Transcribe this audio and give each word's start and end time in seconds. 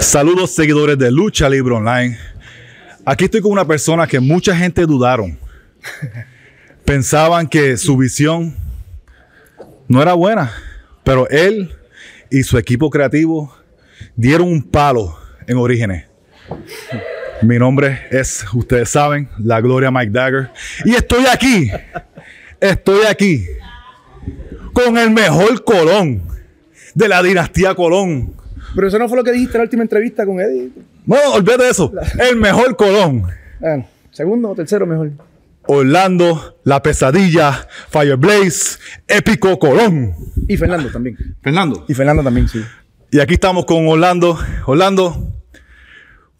Saludos 0.00 0.54
seguidores 0.54 0.98
de 0.98 1.10
Lucha 1.10 1.48
Libre 1.48 1.74
Online. 1.74 2.18
Aquí 3.04 3.24
estoy 3.24 3.40
con 3.40 3.52
una 3.52 3.66
persona 3.66 4.06
que 4.06 4.20
mucha 4.20 4.54
gente 4.54 4.86
dudaron. 4.86 5.38
Pensaban 6.84 7.48
que 7.48 7.76
su 7.76 7.96
visión 7.96 8.54
no 9.88 10.02
era 10.02 10.14
buena, 10.14 10.52
pero 11.02 11.28
él 11.28 11.74
y 12.30 12.42
su 12.42 12.58
equipo 12.58 12.90
creativo 12.90 13.54
dieron 14.14 14.48
un 14.48 14.62
palo 14.62 15.18
en 15.46 15.56
Orígenes. 15.56 16.06
Mi 17.42 17.58
nombre 17.58 18.06
es, 18.10 18.44
ustedes 18.52 18.90
saben, 18.90 19.28
la 19.38 19.60
Gloria 19.60 19.90
Mike 19.90 20.12
Dagger. 20.12 20.50
Y 20.84 20.94
estoy 20.94 21.24
aquí, 21.26 21.70
estoy 22.60 23.06
aquí 23.06 23.46
con 24.72 24.98
el 24.98 25.10
mejor 25.10 25.64
Colón 25.64 26.22
de 26.94 27.08
la 27.08 27.22
dinastía 27.22 27.74
Colón. 27.74 28.34
Pero 28.76 28.88
eso 28.88 28.98
no 28.98 29.08
fue 29.08 29.16
lo 29.16 29.24
que 29.24 29.32
dijiste 29.32 29.56
en 29.56 29.60
la 29.60 29.64
última 29.64 29.82
entrevista 29.84 30.26
con 30.26 30.38
Eddie. 30.38 30.70
No, 31.06 31.16
olvídate 31.32 31.64
de 31.64 31.70
eso. 31.70 31.90
El 32.20 32.36
mejor 32.36 32.76
Colón. 32.76 33.26
Bueno, 33.58 33.88
segundo 34.10 34.50
o 34.50 34.54
tercero 34.54 34.86
mejor. 34.86 35.12
Orlando, 35.66 36.58
La 36.62 36.82
Pesadilla, 36.82 37.66
Fireblaze, 37.88 38.78
Épico 39.08 39.58
Colón. 39.58 40.14
Y 40.46 40.58
Fernando 40.58 40.90
también. 40.90 41.16
Fernando. 41.42 41.86
Y 41.88 41.94
Fernando 41.94 42.22
también, 42.22 42.48
sí. 42.48 42.62
Y 43.10 43.18
aquí 43.18 43.34
estamos 43.34 43.64
con 43.64 43.88
Orlando. 43.88 44.38
Orlando, 44.66 45.32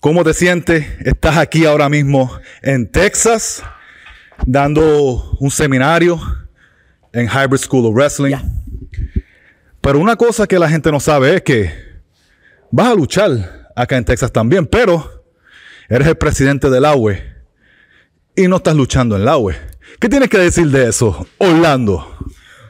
¿cómo 0.01 0.23
te 0.23 0.35
sientes? 0.35 0.87
Estás 1.01 1.39
aquí 1.39 1.65
ahora 1.65 1.89
mismo 1.89 2.31
en 2.61 2.87
Texas 2.87 3.63
dando 4.45 5.39
un 5.41 5.51
seminario 5.51 6.21
en 7.15 7.29
Hybrid 7.29 7.61
School 7.61 7.87
of 7.87 7.95
Wrestling. 7.95 8.37
Pero 9.81 9.99
una 9.99 10.17
cosa 10.17 10.47
que 10.47 10.59
la 10.59 10.69
gente 10.69 10.93
no 10.93 11.01
sabe 11.01 11.37
es 11.37 11.43
que 11.43 11.86
vas 12.71 12.89
a 12.89 12.95
luchar 12.95 13.71
acá 13.75 13.97
en 13.97 14.05
Texas 14.05 14.33
también, 14.33 14.67
pero 14.67 15.25
eres 15.89 16.09
el 16.09 16.17
presidente 16.17 16.71
del 16.71 16.85
AUE 16.85 17.23
y 18.35 18.49
no 18.49 18.57
estás 18.57 18.75
luchando 18.75 19.17
en 19.17 19.25
la 19.25 19.33
AUE. 19.33 19.55
¿Qué 20.01 20.09
tienes 20.09 20.29
que 20.29 20.39
decir 20.39 20.67
de 20.71 20.89
eso, 20.89 21.27
Orlando? 21.39 22.07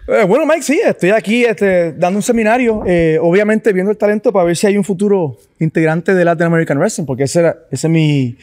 Eh, 0.09 0.25
bueno, 0.25 0.47
Mike, 0.47 0.63
sí, 0.63 0.81
estoy 0.85 1.11
aquí 1.11 1.45
este, 1.45 1.93
dando 1.95 2.19
un 2.19 2.23
seminario, 2.23 2.85
eh, 2.87 3.19
obviamente 3.21 3.73
viendo 3.73 3.91
el 3.91 3.99
talento 3.99 4.33
para 4.33 4.45
ver 4.45 4.57
si 4.57 4.67
hay 4.69 4.77
un 4.79 4.85
futuro 4.85 5.37
integrante 5.59 6.15
de 6.15 6.25
Latin 6.25 6.47
American 6.47 6.79
Wrestling, 6.79 7.05
porque 7.07 7.25
ese, 7.25 7.41
era- 7.41 7.57
ese 7.73 7.89
es 7.89 7.91
mi, 7.93 8.37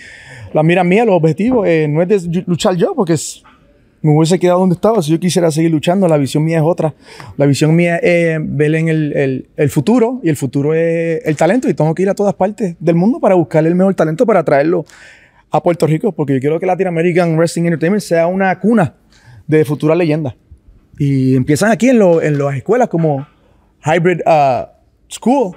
la 0.51 0.61
mira 0.63 0.83
mía, 0.83 1.05
los 1.05 1.15
objetivos. 1.15 1.65
Eh, 1.65 1.87
no 1.89 2.01
es 2.01 2.09
de 2.09 2.43
luchar 2.47 2.75
yo, 2.75 2.93
porque 2.93 3.13
me 4.03 4.11
hubiese 4.15 4.37
quedado 4.37 4.59
donde 4.59 4.75
estaba 4.75 5.01
si 5.01 5.09
yo 5.11 5.19
quisiera 5.19 5.49
seguir 5.49 5.71
luchando. 5.71 6.07
La 6.07 6.17
visión 6.17 6.43
mía 6.43 6.57
es 6.57 6.63
otra. 6.63 6.93
La 7.37 7.45
visión 7.47 7.75
mía 7.75 7.95
es 7.97 8.37
ver 8.41 8.75
en 8.75 8.89
el, 8.89 9.13
el- 9.17 9.47
el 9.55 9.69
futuro, 9.69 10.19
y 10.23 10.29
el 10.29 10.35
futuro 10.35 10.75
es 10.75 11.25
el 11.25 11.35
talento, 11.35 11.67
y 11.67 11.73
tengo 11.73 11.95
que 11.95 12.03
ir 12.03 12.09
a 12.09 12.13
todas 12.13 12.35
partes 12.35 12.75
del 12.79 12.95
mundo 12.95 13.19
para 13.19 13.33
buscar 13.35 13.65
el 13.65 13.73
mejor 13.73 13.95
talento 13.95 14.25
para 14.25 14.43
traerlo 14.43 14.85
a 15.49 15.63
Puerto 15.63 15.87
Rico, 15.87 16.11
porque 16.11 16.33
yo 16.33 16.39
quiero 16.39 16.59
que 16.59 16.65
Latin 16.65 16.87
American 16.87 17.35
Wrestling 17.37 17.63
Entertainment 17.63 18.01
sea 18.03 18.27
una 18.27 18.59
cuna 18.59 18.95
de 19.47 19.65
futuras 19.65 19.97
leyendas. 19.97 20.35
Y 20.99 21.35
empiezan 21.35 21.71
aquí 21.71 21.89
en, 21.89 21.97
lo- 21.99 22.21
en 22.21 22.37
las 22.37 22.55
escuelas 22.55 22.87
como 22.89 23.25
Hybrid 23.85 24.19
uh, 24.27 24.67
School. 25.09 25.55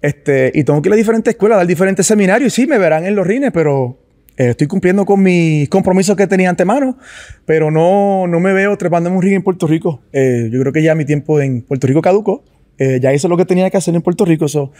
Este, 0.00 0.50
y 0.54 0.64
tengo 0.64 0.82
que 0.82 0.88
ir 0.88 0.92
a 0.94 0.96
diferentes 0.96 1.32
escuelas, 1.34 1.58
dar 1.58 1.66
diferentes 1.66 2.04
seminarios. 2.06 2.52
Y 2.58 2.62
sí, 2.62 2.66
me 2.66 2.78
verán 2.78 3.04
en 3.06 3.14
los 3.14 3.24
rines, 3.26 3.52
pero 3.52 3.98
eh, 4.36 4.50
estoy 4.50 4.66
cumpliendo 4.66 5.04
con 5.04 5.22
mis 5.22 5.68
compromisos 5.68 6.16
que 6.16 6.26
tenía 6.26 6.50
antemano. 6.50 6.96
Pero 7.44 7.70
no, 7.70 8.26
no 8.26 8.40
me 8.40 8.52
veo 8.52 8.76
trepando 8.76 9.08
en 9.08 9.16
un 9.16 9.22
ring 9.22 9.34
en 9.34 9.42
Puerto 9.42 9.66
Rico. 9.66 10.02
Eh, 10.12 10.48
yo 10.50 10.60
creo 10.60 10.72
que 10.72 10.82
ya 10.82 10.94
mi 10.94 11.04
tiempo 11.04 11.40
en 11.40 11.62
Puerto 11.62 11.86
Rico 11.86 12.02
caducó. 12.02 12.44
Eh, 12.78 12.98
ya 13.00 13.12
hice 13.12 13.28
lo 13.28 13.36
que 13.36 13.44
tenía 13.44 13.70
que 13.70 13.76
hacer 13.76 13.94
en 13.94 14.02
Puerto 14.02 14.24
Rico. 14.24 14.48
So, 14.48 14.72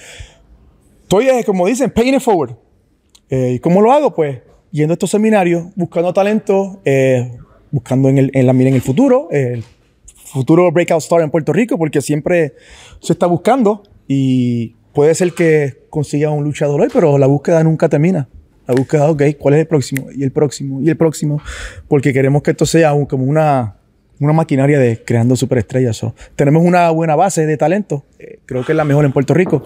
estoy, 1.03 1.27
como 1.45 1.67
dicen, 1.67 1.91
paying 1.91 2.15
it 2.15 2.21
forward. 2.21 2.57
¿Y 3.31 3.61
cómo 3.61 3.81
lo 3.81 3.93
hago? 3.93 4.15
Pues 4.15 4.41
yendo 4.73 4.93
a 4.93 4.95
estos 4.95 5.11
seminarios, 5.11 5.69
buscando 5.75 6.13
talento, 6.13 6.83
buscando 7.71 8.11
en, 8.11 8.19
el, 8.19 8.31
en 8.35 8.47
la 8.47 8.53
mira 8.53 8.69
en 8.69 8.75
el 8.75 8.83
futuro, 8.83 9.29
el 9.31 9.65
futuro 10.15 10.71
breakout 10.71 11.01
star 11.01 11.23
en 11.23 11.31
Puerto 11.31 11.55
Rico, 11.55 11.79
porque 11.79 12.03
siempre 12.03 12.53
se 13.01 13.15
está 13.15 13.25
buscando 13.25 13.85
y 14.07 14.75
puede 14.93 15.15
ser 15.15 15.33
que 15.33 15.85
consiga 15.89 16.31
un 16.31 16.45
luchador 16.45 16.83
hoy, 16.83 16.89
pero 16.93 17.17
la 17.17 17.27
búsqueda 17.27 17.65
nunca 17.65 17.89
termina. 17.89 18.29
La 18.67 18.75
búsqueda, 18.75 19.11
ok, 19.11 19.23
¿cuál 19.39 19.55
es 19.55 19.61
el 19.61 19.67
próximo? 19.67 20.07
Y 20.15 20.23
el 20.23 20.31
próximo, 20.33 20.81
y 20.81 20.89
el 20.89 20.97
próximo, 20.97 21.41
porque 21.89 22.13
queremos 22.13 22.43
que 22.43 22.53
esto 22.53 22.65
sea 22.67 22.93
un- 22.95 23.07
como 23.07 23.25
una, 23.25 23.77
una 24.21 24.33
maquinaria 24.33 24.79
de 24.79 25.03
creando 25.03 25.35
superestrellas. 25.35 25.97
So, 25.97 26.15
tenemos 26.37 26.63
una 26.65 26.89
buena 26.91 27.17
base 27.17 27.45
de 27.47 27.57
talento, 27.57 28.05
eh, 28.21 28.39
creo 28.47 28.65
que 28.65 28.73
es 28.73 28.77
la 28.77 28.85
mejor 28.85 29.05
en 29.05 29.13
Puerto 29.13 29.35
Rico. 29.35 29.65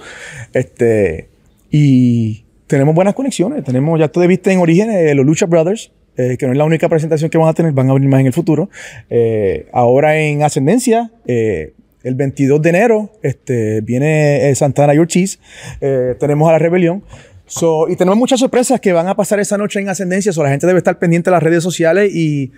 Este, 0.54 1.28
y 1.70 2.44
tenemos 2.66 2.94
buenas 2.94 3.14
conexiones. 3.14 3.64
Tenemos, 3.64 3.98
ya 4.00 4.08
tú 4.08 4.20
viste 4.26 4.50
en 4.52 4.58
origen, 4.60 4.90
eh, 4.90 5.14
los 5.14 5.26
Lucha 5.26 5.46
Brothers, 5.46 5.92
eh, 6.16 6.36
que 6.38 6.46
no 6.46 6.52
es 6.52 6.58
la 6.58 6.64
única 6.64 6.88
presentación 6.88 7.28
que 7.30 7.36
vamos 7.36 7.50
a 7.50 7.54
tener, 7.54 7.72
van 7.72 7.90
a 7.90 7.92
venir 7.94 8.08
más 8.08 8.20
en 8.20 8.26
el 8.28 8.32
futuro. 8.32 8.70
Eh, 9.10 9.66
ahora 9.72 10.18
en 10.18 10.42
Ascendencia, 10.42 11.10
eh, 11.26 11.74
el 12.02 12.14
22 12.14 12.62
de 12.62 12.68
enero, 12.70 13.10
este, 13.22 13.82
viene 13.82 14.48
eh, 14.48 14.54
Santana 14.54 14.94
y 14.94 14.98
Ortiz. 14.98 15.38
Tenemos 15.80 16.48
a 16.48 16.52
la 16.52 16.58
Rebelión. 16.58 17.02
So, 17.46 17.88
y 17.88 17.96
tenemos 17.96 18.18
muchas 18.18 18.40
sorpresas 18.40 18.80
que 18.80 18.92
van 18.92 19.06
a 19.08 19.14
pasar 19.14 19.38
esa 19.40 19.56
noche 19.56 19.80
en 19.80 19.88
Ascendencia. 19.88 20.32
So, 20.32 20.42
la 20.42 20.50
gente 20.50 20.66
debe 20.66 20.78
estar 20.78 20.98
pendiente 20.98 21.30
de 21.30 21.32
las 21.36 21.42
redes 21.42 21.62
sociales 21.62 22.12
y, 22.14 22.50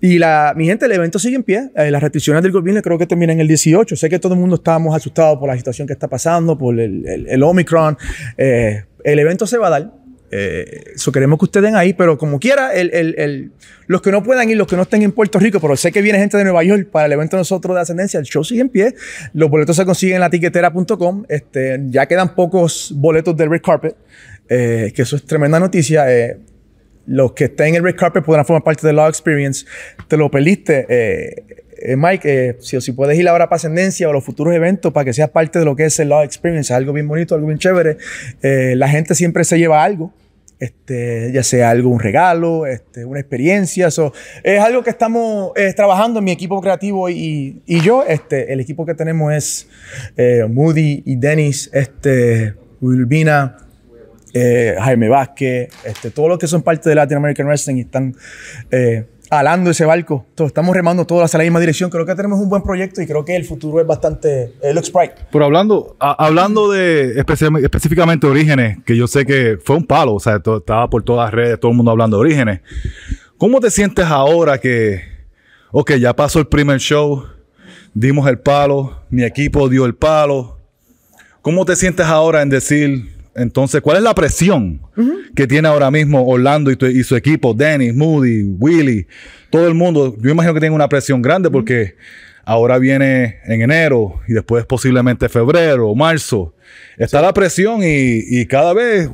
y 0.00 0.18
la, 0.18 0.52
mi 0.56 0.66
gente, 0.66 0.84
el 0.84 0.92
evento 0.92 1.18
sigue 1.18 1.36
en 1.36 1.42
pie. 1.42 1.70
Eh, 1.74 1.90
las 1.90 2.02
restricciones 2.02 2.42
del 2.42 2.52
gobierno 2.52 2.82
creo 2.82 2.98
que 2.98 3.06
terminan 3.06 3.40
el 3.40 3.48
18. 3.48 3.96
Sé 3.96 4.08
que 4.10 4.18
todo 4.18 4.34
el 4.34 4.40
mundo 4.40 4.56
estábamos 4.56 4.94
asustados 4.94 5.38
por 5.38 5.48
la 5.48 5.56
situación 5.56 5.86
que 5.86 5.94
está 5.94 6.08
pasando, 6.08 6.58
por 6.58 6.78
el, 6.78 7.06
el- 7.08 7.26
el 7.28 7.42
Omicron. 7.42 7.96
Eh, 8.36 8.84
el 9.02 9.18
evento 9.18 9.46
se 9.46 9.56
va 9.58 9.68
a 9.68 9.70
dar. 9.70 9.92
Eh, 10.36 10.92
eso 10.96 11.12
queremos 11.12 11.38
que 11.38 11.44
ustedes 11.44 11.66
den 11.66 11.76
ahí, 11.76 11.92
pero 11.92 12.18
como 12.18 12.40
quiera, 12.40 12.74
el, 12.74 12.90
el- 12.92 13.14
el- 13.18 13.52
los 13.86 14.02
que 14.02 14.10
no 14.10 14.22
puedan 14.24 14.50
ir, 14.50 14.56
los 14.56 14.66
que 14.66 14.74
no 14.74 14.82
estén 14.82 15.02
en 15.02 15.12
Puerto 15.12 15.38
Rico, 15.38 15.60
pero 15.60 15.76
sé 15.76 15.92
que 15.92 16.02
viene 16.02 16.18
gente 16.18 16.36
de 16.36 16.42
Nueva 16.42 16.64
York 16.64 16.88
para 16.90 17.06
el 17.06 17.12
evento 17.12 17.36
de 17.36 17.42
nosotros 17.42 17.76
de 17.76 17.82
Ascendencia, 17.82 18.18
el 18.18 18.26
show 18.26 18.42
sigue 18.42 18.62
en 18.62 18.68
pie. 18.68 18.94
Los 19.32 19.48
boletos 19.48 19.76
se 19.76 19.84
consiguen 19.84 20.16
en 20.16 20.20
la 20.22 20.30
tiquetera.com. 20.30 21.24
Este, 21.28 21.80
ya 21.90 22.06
quedan 22.06 22.34
pocos 22.34 22.92
boletos 22.96 23.36
del 23.36 23.48
Red 23.50 23.62
Carpet, 23.62 23.94
eh, 24.48 24.92
que 24.94 25.02
eso 25.02 25.14
es 25.14 25.24
tremenda 25.24 25.60
noticia. 25.60 26.10
Eh, 26.12 26.38
los 27.06 27.32
que 27.32 27.44
estén 27.44 27.68
en 27.68 27.74
el 27.76 27.82
red 27.84 27.96
carpet 27.96 28.24
podrán 28.24 28.46
formar 28.46 28.64
parte 28.64 28.86
de 28.86 28.94
la 28.94 29.06
experience. 29.08 29.66
Te 30.08 30.16
lo 30.16 30.30
perdiste, 30.30 30.86
eh, 30.88 31.44
eh, 31.76 31.96
Mike. 31.96 32.22
eh, 32.48 32.56
si, 32.60 32.80
si 32.80 32.92
puedes 32.92 33.18
ir 33.18 33.28
ahora 33.28 33.46
para 33.50 33.56
Ascendencia 33.56 34.08
o 34.08 34.12
los 34.14 34.24
futuros 34.24 34.54
eventos 34.54 34.90
para 34.90 35.04
que 35.04 35.12
seas 35.12 35.28
parte 35.28 35.58
de 35.58 35.66
lo 35.66 35.76
que 35.76 35.84
es 35.84 36.00
el 36.00 36.08
Law 36.08 36.22
Experience, 36.22 36.72
es 36.72 36.76
algo 36.76 36.94
bien 36.94 37.06
bonito, 37.06 37.34
algo 37.34 37.46
bien 37.46 37.58
chévere. 37.58 37.98
Eh, 38.42 38.72
la 38.76 38.88
gente 38.88 39.14
siempre 39.14 39.44
se 39.44 39.58
lleva 39.58 39.84
algo. 39.84 40.14
Este, 40.58 41.32
ya 41.32 41.42
sea 41.42 41.70
algo, 41.70 41.90
un 41.90 42.00
regalo, 42.00 42.66
este, 42.66 43.04
una 43.04 43.20
experiencia. 43.20 43.90
So, 43.90 44.12
es 44.42 44.60
algo 44.60 44.82
que 44.82 44.90
estamos 44.90 45.52
eh, 45.56 45.72
trabajando 45.74 46.20
en 46.20 46.24
mi 46.24 46.30
equipo 46.30 46.60
creativo 46.60 47.08
y, 47.10 47.62
y 47.66 47.80
yo. 47.80 48.04
Este, 48.04 48.52
el 48.52 48.60
equipo 48.60 48.86
que 48.86 48.94
tenemos 48.94 49.32
es 49.32 49.68
eh, 50.16 50.46
Moody 50.48 51.02
y 51.04 51.16
Dennis, 51.16 51.70
este, 51.72 52.54
Wilbina, 52.80 53.58
eh, 54.32 54.76
Jaime 54.78 55.08
Vázquez, 55.08 55.68
este, 55.84 56.10
todos 56.10 56.28
los 56.28 56.38
que 56.38 56.46
son 56.46 56.62
parte 56.62 56.88
de 56.88 56.94
Latin 56.94 57.18
American 57.18 57.46
Wrestling 57.46 57.76
y 57.76 57.80
están 57.82 58.14
alando 59.38 59.70
ese 59.70 59.84
barco. 59.84 60.26
Estamos 60.36 60.74
remando 60.74 61.06
todos 61.06 61.24
hacia 61.24 61.38
la 61.38 61.44
misma 61.44 61.60
dirección. 61.60 61.90
Creo 61.90 62.06
que 62.06 62.14
tenemos 62.14 62.38
un 62.38 62.48
buen 62.48 62.62
proyecto 62.62 63.02
y 63.02 63.06
creo 63.06 63.24
que 63.24 63.36
el 63.36 63.44
futuro 63.44 63.80
es 63.80 63.86
bastante. 63.86 64.54
eh, 64.62 64.72
looks 64.74 64.92
bright. 64.92 65.12
Pero 65.30 65.44
hablando, 65.44 65.96
hablando 65.98 66.70
de 66.70 67.18
específicamente 67.18 68.26
Orígenes, 68.26 68.78
que 68.84 68.96
yo 68.96 69.06
sé 69.06 69.24
que 69.24 69.58
fue 69.62 69.76
un 69.76 69.84
palo, 69.84 70.14
o 70.14 70.20
sea, 70.20 70.36
estaba 70.36 70.88
por 70.88 71.02
todas 71.02 71.26
las 71.26 71.34
redes, 71.34 71.60
todo 71.60 71.70
el 71.70 71.76
mundo 71.76 71.90
hablando 71.90 72.16
de 72.16 72.20
Orígenes. 72.22 72.60
¿Cómo 73.36 73.60
te 73.60 73.70
sientes 73.70 74.06
ahora 74.06 74.58
que, 74.58 75.02
ok, 75.72 75.92
ya 75.94 76.14
pasó 76.14 76.38
el 76.38 76.46
primer 76.46 76.78
show, 76.78 77.24
dimos 77.92 78.28
el 78.28 78.38
palo, 78.38 79.02
mi 79.10 79.24
equipo 79.24 79.68
dio 79.68 79.86
el 79.86 79.94
palo? 79.94 80.58
¿Cómo 81.42 81.64
te 81.64 81.76
sientes 81.76 82.06
ahora 82.06 82.42
en 82.42 82.48
decir, 82.48 83.12
entonces, 83.34 83.82
cuál 83.82 83.98
es 83.98 84.02
la 84.02 84.14
presión 84.14 84.80
que 85.34 85.46
tiene 85.46 85.68
ahora 85.68 85.90
mismo 85.90 86.26
Orlando 86.26 86.70
y, 86.70 86.76
tu- 86.76 86.86
y 86.86 87.02
su 87.04 87.16
equipo, 87.16 87.54
Dennis, 87.54 87.94
Moody, 87.94 88.42
Willy, 88.58 89.06
todo 89.50 89.66
el 89.68 89.74
mundo? 89.74 90.14
Yo 90.20 90.30
imagino 90.30 90.54
que 90.54 90.60
tienen 90.60 90.74
una 90.74 90.88
presión 90.88 91.20
grande 91.22 91.50
porque 91.50 91.96
ahora 92.44 92.78
viene 92.78 93.36
en 93.46 93.62
enero 93.62 94.20
y 94.28 94.32
después 94.34 94.64
posiblemente 94.66 95.28
febrero 95.28 95.88
o 95.88 95.94
marzo. 95.94 96.54
Está 96.98 97.20
la 97.22 97.32
presión 97.32 97.80
y, 97.82 98.20
y 98.40 98.46
cada 98.46 98.72
vez 98.74 99.08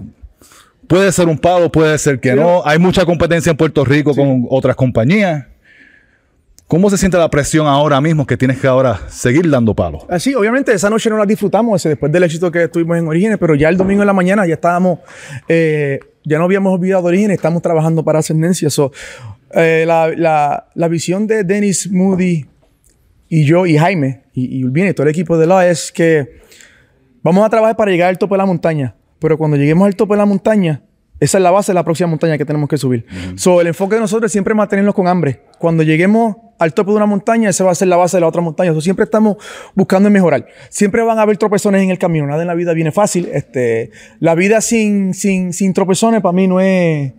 puede 0.86 1.12
ser 1.12 1.28
un 1.28 1.38
palo, 1.38 1.70
puede 1.70 1.96
ser 1.98 2.18
que 2.20 2.34
no. 2.34 2.62
Hay 2.66 2.78
mucha 2.78 3.04
competencia 3.04 3.50
en 3.50 3.56
Puerto 3.56 3.84
Rico 3.84 4.14
con 4.14 4.46
otras 4.50 4.74
compañías. 4.76 5.46
¿Cómo 6.70 6.88
se 6.88 6.96
siente 6.96 7.18
la 7.18 7.28
presión 7.28 7.66
ahora 7.66 8.00
mismo 8.00 8.24
que 8.24 8.36
tienes 8.36 8.60
que 8.60 8.68
ahora 8.68 9.00
seguir 9.08 9.50
dando 9.50 9.74
palos? 9.74 10.04
Ah, 10.08 10.20
Sí, 10.20 10.36
obviamente 10.36 10.72
esa 10.72 10.88
noche 10.88 11.10
no 11.10 11.18
la 11.18 11.26
disfrutamos 11.26 11.80
ese, 11.80 11.88
después 11.88 12.12
del 12.12 12.22
éxito 12.22 12.48
que 12.52 12.68
tuvimos 12.68 12.96
en 12.96 13.08
Orígenes, 13.08 13.38
pero 13.38 13.56
ya 13.56 13.68
el 13.68 13.76
domingo 13.76 14.02
en 14.02 14.06
la 14.06 14.12
mañana 14.12 14.46
ya 14.46 14.54
estábamos, 14.54 15.00
eh, 15.48 15.98
ya 16.24 16.38
no 16.38 16.44
habíamos 16.44 16.72
olvidado 16.72 17.02
Orígenes, 17.06 17.34
estamos 17.38 17.60
trabajando 17.60 18.04
para 18.04 18.20
Ascendencia. 18.20 18.70
So, 18.70 18.92
eh, 19.52 19.82
la, 19.84 20.10
la- 20.16 20.68
la 20.72 20.86
visión 20.88 21.26
de 21.26 21.42
Dennis 21.42 21.90
Moody 21.90 22.46
y 23.28 23.44
yo 23.44 23.66
y 23.66 23.76
Jaime 23.76 24.22
y, 24.32 24.58
y 24.60 24.64
Urbina 24.64 24.90
y 24.90 24.94
todo 24.94 25.08
el 25.08 25.10
equipo 25.10 25.36
de 25.38 25.48
la 25.48 25.66
es 25.66 25.90
que 25.90 26.40
vamos 27.24 27.44
a 27.44 27.50
trabajar 27.50 27.76
para 27.76 27.90
llegar 27.90 28.10
al 28.10 28.18
tope 28.18 28.34
de 28.34 28.38
la 28.38 28.46
montaña, 28.46 28.94
pero 29.18 29.36
cuando 29.36 29.56
lleguemos 29.56 29.86
al 29.86 29.96
tope 29.96 30.14
de 30.14 30.18
la 30.18 30.26
montaña, 30.26 30.82
esa 31.18 31.38
es 31.38 31.42
la 31.42 31.50
base 31.50 31.72
de 31.72 31.74
la 31.74 31.82
próxima 31.84 32.06
montaña 32.06 32.38
que 32.38 32.44
tenemos 32.44 32.68
que 32.68 32.76
subir. 32.78 33.06
So, 33.34 33.60
el 33.60 33.66
enfoque 33.66 33.96
de 33.96 34.02
nosotros 34.02 34.28
es 34.28 34.32
siempre 34.32 34.54
mantenernos 34.54 34.94
con 34.94 35.08
hambre. 35.08 35.42
Cuando 35.58 35.82
lleguemos 35.82 36.36
al 36.60 36.74
tope 36.74 36.90
de 36.90 36.96
una 36.98 37.06
montaña, 37.06 37.48
esa 37.48 37.64
va 37.64 37.72
a 37.72 37.74
ser 37.74 37.88
la 37.88 37.96
base 37.96 38.18
de 38.18 38.20
la 38.20 38.28
otra 38.28 38.42
montaña. 38.42 38.74
So, 38.74 38.82
siempre 38.82 39.04
estamos 39.04 39.38
buscando 39.74 40.10
mejorar. 40.10 40.46
Siempre 40.68 41.02
van 41.02 41.18
a 41.18 41.22
haber 41.22 41.38
tropezones 41.38 41.82
en 41.82 41.90
el 41.90 41.98
camino. 41.98 42.26
Nada 42.26 42.42
en 42.42 42.48
la 42.48 42.54
vida 42.54 42.74
viene 42.74 42.92
fácil. 42.92 43.30
Este, 43.32 43.90
la 44.18 44.34
vida 44.34 44.60
sin, 44.60 45.14
sin, 45.14 45.54
sin 45.54 45.72
tropezones 45.72 46.20
para 46.20 46.34
mí 46.34 46.46
no 46.46 46.60
es, 46.60 47.14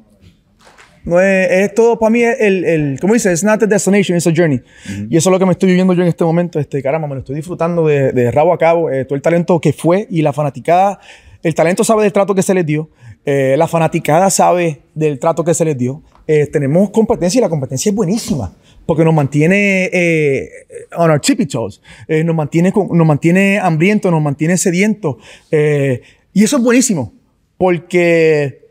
no 1.05 1.19
es, 1.19 1.49
es 1.49 1.73
todo 1.73 1.97
para 1.97 2.11
mí 2.11 2.21
el, 2.21 2.63
el, 2.63 2.99
como 3.01 3.15
dice, 3.15 3.31
it's 3.31 3.43
not 3.43 3.61
a 3.63 3.65
destination, 3.65 4.15
it's 4.15 4.27
a 4.27 4.31
journey. 4.31 4.61
Y 5.09 5.17
eso 5.17 5.29
es 5.29 5.31
lo 5.31 5.39
que 5.39 5.45
me 5.47 5.53
estoy 5.53 5.69
viviendo 5.69 5.93
yo 5.93 6.03
en 6.03 6.09
este 6.09 6.23
momento. 6.23 6.59
Este, 6.59 6.83
caramba, 6.83 7.07
me 7.07 7.15
lo 7.15 7.21
estoy 7.21 7.35
disfrutando 7.35 7.87
de, 7.87 8.11
de 8.11 8.29
rabo 8.29 8.53
a 8.53 8.59
cabo. 8.59 8.91
Eh, 8.91 9.05
todo 9.05 9.15
el 9.15 9.23
talento 9.23 9.59
que 9.59 9.73
fue 9.73 10.05
y 10.11 10.21
la 10.21 10.33
fanaticada. 10.33 10.99
El 11.41 11.55
talento 11.55 11.83
sabe 11.83 12.03
del 12.03 12.13
trato 12.13 12.35
que 12.35 12.43
se 12.43 12.53
les 12.53 12.63
dio. 12.63 12.91
Eh, 13.25 13.55
la 13.57 13.67
fanaticada 13.67 14.29
sabe 14.29 14.81
del 14.95 15.19
trato 15.19 15.43
que 15.43 15.53
se 15.53 15.63
les 15.65 15.77
dio. 15.77 16.01
Eh, 16.27 16.47
tenemos 16.47 16.89
competencia 16.89 17.39
y 17.39 17.41
la 17.41 17.49
competencia 17.49 17.89
es 17.89 17.95
buenísima 17.95 18.53
porque 18.85 19.03
nos 19.03 19.13
mantiene 19.13 19.89
eh, 19.93 20.49
on 20.97 21.09
our 21.11 21.19
tippy 21.19 21.45
toes, 21.45 21.81
eh, 22.07 22.23
nos, 22.23 22.35
mantiene, 22.35 22.73
nos 22.75 23.07
mantiene 23.07 23.59
hambriento, 23.59 24.09
nos 24.11 24.21
mantiene 24.21 24.57
sediento. 24.57 25.17
eh, 25.51 26.01
y 26.33 26.43
eso 26.43 26.57
es 26.57 26.63
buenísimo 26.63 27.13
porque 27.57 28.61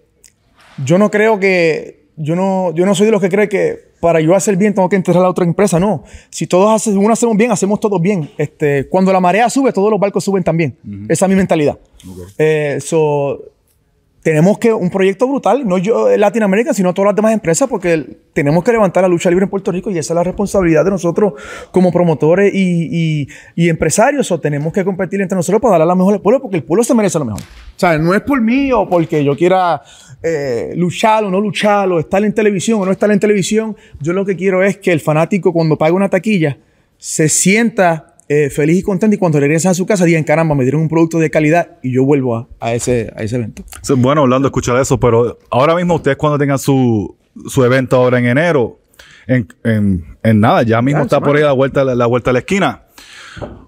yo 0.85 0.99
no 0.99 1.11
creo 1.11 1.39
que, 1.39 2.07
yo 2.17 2.35
no, 2.35 2.75
yo 2.75 2.85
no 2.87 2.95
soy 2.95 3.07
de 3.07 3.13
los 3.13 3.21
que 3.21 3.29
cree 3.29 3.49
que 3.49 3.91
para 4.01 4.21
yo 4.21 4.35
hacer 4.35 4.57
bien 4.57 4.75
tengo 4.75 4.89
que 4.89 4.97
entrar 4.97 5.17
a 5.19 5.21
la 5.21 5.29
otra 5.29 5.45
empresa, 5.45 5.79
no. 5.79 6.05
Si 6.31 6.47
todos 6.47 6.71
hace- 6.75 6.91
uno 6.97 7.13
hacemos 7.13 7.37
bien, 7.37 7.53
hacemos 7.53 7.79
todos 7.81 8.01
bien. 8.01 8.31
Este, 8.39 8.89
cuando 8.89 9.13
la 9.13 9.21
marea 9.21 9.49
sube, 9.51 9.73
todos 9.73 9.91
los 9.91 10.01
barcos 10.01 10.25
suben 10.25 10.43
también. 10.43 10.77
Esa 11.09 11.27
es 11.27 11.29
mi 11.29 11.37
mentalidad. 11.37 11.79
Eh, 12.39 12.79
so, 12.81 13.39
tenemos 14.23 14.59
que 14.59 14.71
un 14.73 14.91
proyecto 14.91 15.27
brutal, 15.27 15.67
no 15.67 15.79
yo 15.79 16.11
en 16.11 16.21
Latinoamérica, 16.21 16.75
sino 16.75 16.93
todas 16.93 17.09
las 17.11 17.17
demás 17.17 17.33
empresas, 17.33 17.69
porque 17.69 18.19
tenemos 18.35 18.63
que 18.63 18.73
levantar 18.73 19.03
la 19.03 19.09
lucha 19.09 19.31
libre 19.31 19.45
en 19.45 19.51
Puerto 19.51 19.73
Rico 19.73 19.91
y 19.91 19.97
esa 19.97 20.13
es 20.13 20.15
la 20.15 20.23
responsabilidad 20.25 20.85
de 20.85 20.91
nosotros 20.91 21.33
como 21.71 21.91
promotores 21.91 22.53
y, 22.55 22.89
y- 23.23 23.29
y 23.55 23.69
empresarios. 23.71 24.31
O 24.31 24.39
tenemos 24.39 24.73
que 24.75 24.85
competir 24.85 25.23
entre 25.23 25.37
nosotros 25.37 25.61
para 25.63 25.73
darle 25.73 25.87
la 25.87 25.95
mejor 25.95 26.15
al 26.15 26.21
pueblo, 26.21 26.43
porque 26.43 26.59
el 26.59 26.65
pueblo 26.65 26.85
se 26.85 26.95
merece 26.95 27.19
lo 27.19 27.25
mejor. 27.25 27.41
O 27.41 27.79
sea, 27.79 27.97
no 27.97 28.15
es 28.15 28.21
por 28.21 28.41
mí 28.43 28.71
o 28.73 28.87
porque 28.89 29.25
yo 29.25 29.35
quiera 29.37 29.81
eh, 30.23 30.73
luchar 30.77 31.25
o 31.25 31.31
no 31.31 31.41
luchar, 31.41 31.89
o 31.91 31.99
estar 31.99 32.23
en 32.23 32.35
televisión 32.35 32.79
o 32.81 32.85
no 32.85 32.93
estar 32.93 33.11
en 33.11 33.19
televisión. 33.21 33.75
Yo 34.01 34.13
lo 34.13 34.27
que 34.27 34.37
quiero 34.37 34.63
es 34.63 34.77
que 34.77 34.93
el 34.93 35.01
fanático, 35.01 35.53
cuando 35.53 35.79
pague 35.79 35.93
una 35.93 36.11
taquilla, 36.11 36.59
se 36.99 37.31
sienta 37.31 38.10
eh, 38.33 38.49
feliz 38.49 38.79
y 38.79 38.83
contento 38.83 39.17
y 39.17 39.19
cuando 39.19 39.41
regresa 39.41 39.71
a 39.71 39.75
su 39.75 39.85
casa 39.87 40.05
digan, 40.05 40.23
caramba, 40.23 40.55
me 40.55 40.63
dieron 40.63 40.83
un 40.83 40.89
producto 40.89 41.19
de 41.19 41.31
calidad 41.31 41.79
y 41.83 41.93
yo 41.93 42.05
vuelvo 42.05 42.37
a, 42.37 42.49
a 42.61 42.75
ese, 42.75 43.13
a 43.17 43.25
ese 43.25 43.35
evento. 43.37 43.65
Sí, 43.83 43.93
Bueno, 43.97 44.23
Orlando, 44.23 44.47
escuchar 44.47 44.81
eso, 44.81 45.01
pero 45.01 45.37
ahora 45.51 45.75
mismo 45.75 45.97
ustedes 45.97 46.17
cuando 46.17 46.39
tengan 46.39 46.59
su, 46.61 47.17
su 47.49 47.65
evento 47.65 47.97
ahora 47.97 48.21
en 48.21 48.27
enero, 48.27 48.79
en, 49.27 49.49
en- 49.65 50.05
en 50.23 50.39
nada, 50.41 50.63
ya 50.63 50.81
mismo 50.81 51.03
está 51.03 51.21
por 51.21 51.35
ahí 51.37 51.43
la 51.43 51.51
vuelta, 51.53 51.85
la 51.85 52.07
vuelta 52.07 52.31
a 52.31 52.33
la 52.33 52.39
esquina. 52.39 52.83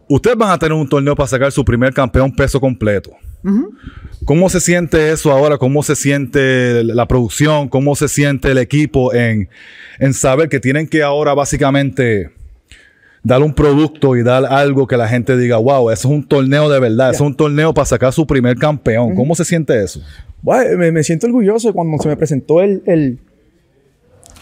Ustedes 0.09 0.37
van 0.37 0.51
a 0.51 0.59
tener 0.59 0.75
un 0.75 0.89
torneo 0.89 1.17
para 1.17 1.27
sacar 1.27 1.51
su 1.51 1.65
primer 1.65 1.93
campeón 1.93 2.31
peso 2.37 2.61
completo. 2.61 3.11
¿Cómo 4.25 4.49
se 4.49 4.61
siente 4.61 5.11
eso 5.11 5.33
ahora? 5.33 5.59
¿Cómo 5.59 5.83
se 5.83 5.97
siente 5.97 6.85
la 6.85 7.07
producción? 7.09 7.69
¿Cómo 7.69 7.97
se 7.97 8.07
siente 8.09 8.53
el 8.53 8.59
equipo 8.59 9.13
en, 9.13 9.49
en 9.99 10.15
saber 10.15 10.49
que 10.49 10.61
tienen 10.61 10.87
que 10.87 11.03
ahora 11.03 11.35
básicamente 11.35 12.31
dar 13.25 13.43
un 13.43 13.53
producto 13.55 14.17
y 14.17 14.23
dar 14.23 14.45
algo 14.47 14.87
que 14.87 14.97
la 14.97 15.07
gente 15.09 15.37
diga, 15.37 15.57
wow, 15.59 15.91
eso 15.91 16.09
es 16.09 16.15
un 16.15 16.27
torneo 16.27 16.69
de 16.69 16.81
verdad, 16.81 17.11
eso 17.11 17.25
es 17.25 17.31
un 17.31 17.37
torneo 17.37 17.73
para 17.73 17.85
sacar 17.85 18.13
su 18.13 18.27
primer 18.27 18.57
campeón? 18.57 19.15
¿Cómo 19.15 19.35
se 19.35 19.45
siente 19.45 19.81
eso? 19.83 20.01
Bueno, 20.43 20.77
me, 20.77 20.91
me 20.91 21.05
siento 21.05 21.27
orgulloso 21.27 21.73
cuando 21.73 21.99
se 22.03 22.09
me 22.09 22.17
presentó 22.17 22.61
el, 22.61 22.83
el- 22.87 23.19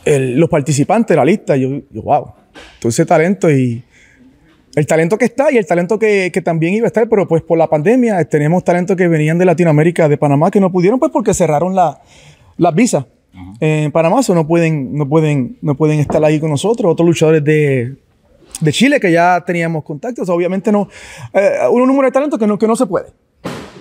el- 0.04 0.38
los 0.40 0.48
participantes, 0.48 1.14
la 1.16 1.24
lista. 1.24 1.56
Yo, 1.56 1.68
yo, 1.90 2.02
wow, 2.02 2.32
todo 2.78 2.88
ese 2.88 3.04
talento 3.04 3.50
y 3.50 3.82
el 4.76 4.86
talento 4.86 5.18
que 5.18 5.26
está 5.26 5.52
y 5.52 5.58
el 5.58 5.66
talento 5.66 5.98
que, 5.98 6.30
que 6.32 6.40
también 6.40 6.74
iba 6.74 6.86
a 6.86 6.88
estar, 6.88 7.08
pero 7.08 7.26
pues 7.28 7.42
por 7.42 7.58
la 7.58 7.68
pandemia 7.68 8.24
tenemos 8.24 8.64
talento 8.64 8.96
que 8.96 9.08
venían 9.08 9.36
de 9.36 9.44
Latinoamérica, 9.44 10.08
de 10.08 10.16
Panamá, 10.16 10.50
que 10.50 10.60
no 10.60 10.72
pudieron 10.72 10.98
pues 10.98 11.10
porque 11.12 11.34
cerraron 11.34 11.74
la- 11.74 12.00
las 12.56 12.74
visas. 12.74 13.04
En 13.60 13.92
Panamá 13.92 14.22
so 14.22 14.34
no 14.34 14.46
pueden, 14.46 14.94
no, 14.94 15.08
pueden, 15.08 15.56
no 15.62 15.74
pueden 15.76 16.00
estar 16.00 16.24
ahí 16.24 16.40
con 16.40 16.50
nosotros. 16.50 16.92
Otros 16.92 17.06
luchadores 17.06 17.44
de, 17.44 17.94
de 18.60 18.72
Chile 18.72 19.00
que 19.00 19.12
ya 19.12 19.42
teníamos 19.46 19.84
contactos. 19.84 20.28
Obviamente 20.28 20.70
no, 20.72 20.88
eh, 21.32 21.50
un 21.70 21.86
número 21.86 22.06
de 22.08 22.12
talento 22.12 22.38
que 22.38 22.46
no, 22.46 22.58
que 22.58 22.66
no 22.66 22.76
se 22.76 22.86
puede. 22.86 23.06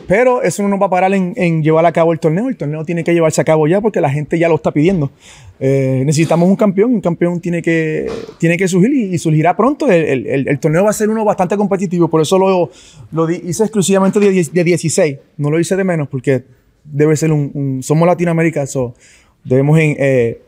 Pero 0.08 0.42
eso 0.42 0.64
no 0.64 0.70
nos 0.70 0.82
va 0.82 0.88
a 0.88 0.90
parar 0.90 1.14
en, 1.14 1.62
llevar 1.62 1.86
a 1.86 1.92
cabo 1.92 2.12
el 2.14 2.20
torneo. 2.20 2.48
El 2.50 2.58
torneo 2.58 2.84
tiene 2.84 3.04
que 3.04 3.14
llevarse 3.14 3.42
a 3.42 3.44
cabo 3.44 3.68
ya 3.68 3.80
porque 3.80 4.02
la 4.02 4.10
gente 4.10 4.40
ya 4.40 4.50
lo 4.50 4.56
está 4.56 4.72
pidiendo. 4.72 5.12
Eh, 5.60 6.02
necesitamos 6.04 6.50
un 6.50 6.56
campeón 6.56 6.94
y 6.94 6.96
un 6.96 7.02
campeón 7.02 7.40
tiene 7.40 7.62
que, 7.62 8.08
tiene 8.40 8.58
que 8.58 8.68
surgir 8.68 8.92
y, 8.92 9.18
surgirá 9.20 9.56
pronto. 9.56 9.88
El, 9.88 10.26
el- 10.26 10.48
el- 10.48 10.60
torneo 10.60 10.84
va 10.86 10.90
a 10.90 10.94
ser 10.94 11.10
uno 11.10 11.24
bastante 11.24 11.56
competitivo. 11.58 12.08
Por 12.08 12.22
eso 12.22 12.40
lo, 12.40 12.72
lo 13.12 13.30
hice 13.30 13.62
exclusivamente 13.64 14.20
de, 14.20 14.32
10 14.32 14.52
de 14.52 14.64
16. 14.64 15.18
No 15.38 15.52
lo 15.52 15.60
hice 15.60 15.76
de 15.76 15.84
menos 15.84 16.08
porque 16.08 16.44
debe 16.84 17.16
ser 17.16 17.32
un... 17.32 17.82
somos 17.84 18.08
Latinoamérica, 18.08 18.66
so 18.66 18.96
debemos 19.44 19.78
eh, 19.80 20.42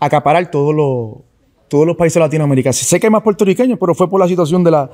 acaparar 0.00 0.50
todos 0.50 0.74
los, 0.74 1.16
todos 1.72 1.86
los 1.86 1.96
países 1.96 2.14
de 2.14 2.20
Latinoamérica. 2.20 2.70
Sé 2.72 3.00
que 3.00 3.06
hay 3.06 3.10
más 3.10 3.22
puertorriqueños, 3.22 3.78
pero 3.80 3.94
fue 3.94 4.08
por 4.10 4.20
la 4.20 4.28
situación 4.28 4.62
de 4.62 4.70
la, 4.70 4.90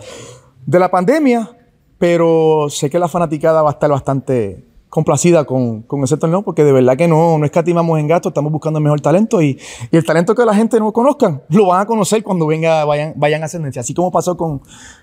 de 0.65 0.79
la 0.79 0.89
pandemia. 0.91 1.51
Pero 1.99 2.69
sé 2.71 2.89
que 2.89 2.99
la 3.01 3.09
fanaticada 3.09 3.61
va 3.63 3.71
a 3.71 3.73
estar 3.73 3.91
bastante 3.91 4.65
complacida 4.89 5.45
con, 5.45 5.83
con 5.83 6.03
ese 6.05 6.17
torneo 6.17 6.43
porque 6.43 6.63
de 6.65 6.71
verdad 6.73 6.97
que 6.97 7.09
no, 7.09 7.37
no 7.39 7.45
escatimamos 7.45 7.99
en 7.99 8.07
gastos, 8.07 8.31
estamos 8.31 8.51
buscando 8.53 8.79
el 8.79 8.85
mejor 8.85 9.01
talento 9.01 9.43
y, 9.43 9.59
y 9.91 9.97
el 9.97 10.05
talento 10.05 10.35
que 10.35 10.45
la 10.45 10.55
gente 10.55 10.79
no 10.79 10.93
conozcan, 10.93 11.43
lo 11.51 11.67
van 11.67 11.81
a 11.81 11.87
conocer 11.87 12.23
cuando 12.23 12.47
venga, 12.47 12.85
vayan, 12.85 13.13
vayan 13.17 13.43
a 13.43 13.47
ascendencia. 13.47 13.81
Así 13.81 13.93
como 13.95 14.11
pasó 14.13 14.37
con, 14.37 14.63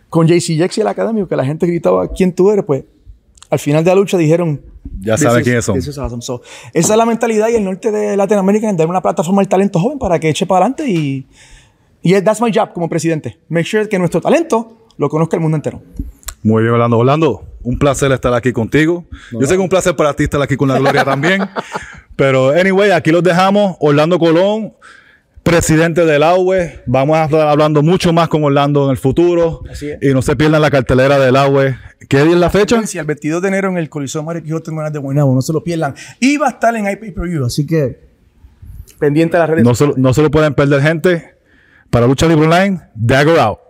con 0.10 0.26
JC 0.26 0.56
Jex 0.58 0.78
y 0.78 0.82
el 0.82 0.88
Academio, 0.88 1.28
que 1.28 1.36
la 1.36 1.44
gente 1.46 1.68
gritaba, 1.68 2.08
¿quién 2.08 2.34
tú 2.34 2.50
eres? 2.50 2.64
Pues 2.66 2.86
al 3.50 3.60
final 3.60 3.84
de 3.84 3.92
la 3.92 3.96
lucha 3.96 4.18
dijeron... 4.18 4.62
Ya 5.02 5.16
"This 5.16 5.24
saben 5.24 5.42
is- 5.42 5.44
quiénes 5.44 5.66
son. 5.66 5.78
awesome". 6.04 6.22
So, 6.22 6.42
esa 6.74 6.94
es 6.94 6.98
la 6.98 7.06
mentalidad 7.06 7.50
y 7.50 7.56
el 7.56 7.64
norte 7.66 7.92
de 7.92 8.16
Latinoamérica 8.18 8.70
en 8.70 8.78
dar 8.78 8.88
una 8.88 9.02
plataforma 9.02 9.42
al 9.42 9.50
talento 9.50 9.80
joven 9.80 10.00
para 10.00 10.18
que 10.20 10.30
eche 10.30 10.46
para 10.48 10.66
adelante 10.66 10.90
y, 10.90 11.28
y 12.06 12.22
that's 12.22 12.40
my 12.40 12.52
job 12.54 12.72
como 12.72 12.88
presidente. 12.88 13.40
Make 13.50 13.66
sure 13.66 13.90
que 13.90 13.98
nuestro 13.98 14.22
talento 14.22 14.90
lo 14.96 15.10
conozca 15.10 15.38
el 15.38 15.42
mundo 15.42 15.56
entero. 15.56 15.82
Muy 16.44 16.62
bien, 16.62 16.76
Orlando. 16.76 17.00
Orlando, 17.00 17.48
un 17.64 17.80
placer 17.80 18.12
estar 18.12 18.32
aquí 18.36 18.54
contigo. 18.54 19.06
Yo 19.32 19.42
sé 19.42 19.48
que 19.48 19.54
es 19.56 19.60
un 19.60 19.70
placer 19.70 19.96
para 19.96 20.14
ti 20.14 20.26
estar 20.26 20.40
aquí 20.40 20.56
con 20.56 20.68
la 20.68 20.78
Gloria 20.78 21.04
también. 21.04 21.42
Pero, 22.16 22.52
anyway, 22.52 22.92
aquí 22.92 23.12
los 23.12 23.24
dejamos. 23.24 23.78
Orlando 23.80 24.20
Colón, 24.20 24.76
presidente 25.42 26.06
del 26.06 26.22
AUE. 26.22 26.84
Vamos 26.86 27.18
a 27.18 27.26
estar 27.26 27.48
hablando 27.48 27.82
mucho 27.82 28.14
más 28.14 28.28
con 28.28 28.44
Orlando 28.44 28.86
en 28.86 28.92
el 28.92 28.98
futuro. 28.98 29.64
Así 29.68 29.90
es. 29.90 29.98
Y 30.04 30.14
no 30.14 30.22
se 30.22 30.36
pierdan 30.36 30.62
la 30.62 30.70
cartelera 30.70 31.18
del 31.18 31.36
AUE. 31.36 31.76
¿Qué 32.08 32.22
día 32.22 32.34
es 32.34 32.40
la 32.40 32.52
fecha? 32.52 32.86
Si 32.86 33.00
el 33.00 33.06
22 33.06 33.42
de 33.42 33.48
enero 33.48 33.70
en 33.70 33.80
el 33.80 33.90
Coliseo 33.90 34.22
Mario 34.22 34.44
Quijote 34.44 34.70
Hermanas 34.70 34.94
de 34.94 35.00
Guaynabo, 35.00 35.34
no 35.34 35.42
se 35.42 35.52
lo 35.52 35.64
pierdan. 35.64 35.96
Y 36.20 36.38
va 36.38 36.50
a 36.50 36.52
estar 36.52 36.76
en 36.76 36.88
iPay-Per-View, 36.88 37.46
así 37.46 37.66
que 37.66 38.00
pendiente 39.00 39.38
de 39.38 39.40
las 39.40 39.50
redes 39.50 39.64
No 39.64 39.74
se, 39.74 39.92
no 39.98 40.14
se 40.14 40.22
lo 40.22 40.30
pueden 40.30 40.54
perder, 40.54 40.84
gente. 40.84 41.35
Para 41.96 42.08
Lucha 42.08 42.28
Libre 42.28 42.44
Online, 42.44 42.82
Dagger 42.94 43.40
out. 43.40 43.65